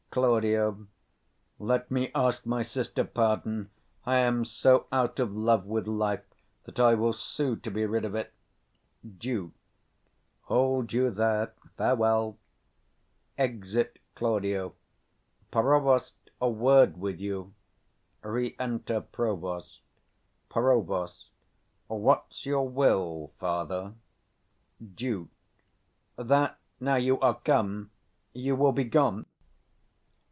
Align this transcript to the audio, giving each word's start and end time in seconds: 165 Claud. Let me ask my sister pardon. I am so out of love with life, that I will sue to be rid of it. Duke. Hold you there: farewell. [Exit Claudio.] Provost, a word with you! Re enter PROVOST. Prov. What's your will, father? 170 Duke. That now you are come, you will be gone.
165 0.13 0.75
Claud. 0.75 0.87
Let 1.57 1.89
me 1.89 2.11
ask 2.13 2.45
my 2.45 2.63
sister 2.63 3.05
pardon. 3.05 3.69
I 4.05 4.17
am 4.17 4.43
so 4.43 4.87
out 4.91 5.21
of 5.21 5.31
love 5.33 5.63
with 5.65 5.87
life, 5.87 6.25
that 6.65 6.81
I 6.81 6.95
will 6.95 7.13
sue 7.13 7.55
to 7.55 7.71
be 7.71 7.85
rid 7.85 8.03
of 8.03 8.13
it. 8.15 8.33
Duke. 9.19 9.53
Hold 10.41 10.91
you 10.91 11.11
there: 11.11 11.53
farewell. 11.77 12.37
[Exit 13.37 13.99
Claudio.] 14.15 14.75
Provost, 15.49 16.11
a 16.41 16.49
word 16.49 16.97
with 16.97 17.21
you! 17.21 17.53
Re 18.21 18.53
enter 18.59 18.99
PROVOST. 18.99 19.79
Prov. 20.49 21.09
What's 21.87 22.45
your 22.45 22.67
will, 22.67 23.31
father? 23.39 23.93
170 24.79 24.95
Duke. 24.95 25.29
That 26.17 26.59
now 26.81 26.95
you 26.97 27.17
are 27.21 27.35
come, 27.45 27.91
you 28.33 28.57
will 28.57 28.73
be 28.73 28.83
gone. 28.83 29.25